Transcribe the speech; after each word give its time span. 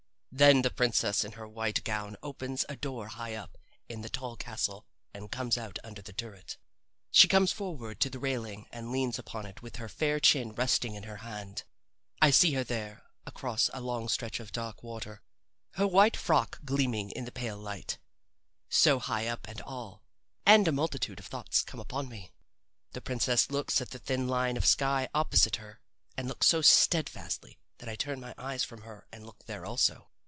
Then 0.33 0.61
the 0.61 0.69
princess 0.71 1.25
in 1.25 1.33
her 1.33 1.45
white 1.45 1.83
gown 1.83 2.15
opens 2.23 2.63
a 2.69 2.77
door 2.77 3.07
high 3.09 3.35
up 3.35 3.57
in 3.89 4.01
the 4.01 4.07
tall 4.09 4.37
castle 4.37 4.85
and 5.13 5.29
comes 5.29 5.57
out 5.57 5.77
under 5.83 6.01
the 6.01 6.13
turret. 6.13 6.57
She 7.11 7.27
comes 7.27 7.51
forward 7.51 7.99
to 7.99 8.09
the 8.09 8.17
railing 8.17 8.65
and 8.71 8.93
leans 8.93 9.19
upon 9.19 9.45
it 9.45 9.61
with 9.61 9.75
her 9.75 9.89
fair 9.89 10.21
chin 10.21 10.53
resting 10.53 10.95
in 10.95 11.03
her 11.03 11.17
hand. 11.17 11.65
I 12.21 12.31
see 12.31 12.53
her 12.53 12.63
there 12.63 13.03
across 13.25 13.69
a 13.73 13.81
long 13.81 14.07
stretch 14.07 14.39
of 14.39 14.53
dark 14.53 14.83
water, 14.83 15.21
her 15.73 15.85
white 15.85 16.15
frock 16.15 16.61
gleaming 16.63 17.11
in 17.11 17.25
the 17.25 17.31
pale 17.33 17.57
light 17.57 17.99
so 18.69 18.99
high 18.99 19.27
up 19.27 19.45
and 19.49 19.59
all 19.61 20.01
and 20.45 20.65
a 20.65 20.71
multitude 20.71 21.19
of 21.19 21.25
thoughts 21.25 21.61
come 21.61 21.81
upon 21.81 22.07
me. 22.07 22.31
The 22.93 23.01
princess 23.01 23.51
looks 23.51 23.81
at 23.81 23.89
the 23.89 23.99
thin 23.99 24.29
line 24.29 24.55
of 24.55 24.65
sky 24.65 25.09
opposite 25.13 25.57
her, 25.57 25.81
and 26.15 26.29
looks 26.29 26.47
so 26.47 26.61
steadfastly 26.61 27.59
that 27.79 27.89
I 27.89 27.95
turn 27.97 28.21
my 28.21 28.33
eyes 28.37 28.63
from 28.63 28.83
her 28.83 29.07
and 29.11 29.25
look 29.25 29.43
there 29.45 29.65
also. 29.65 30.07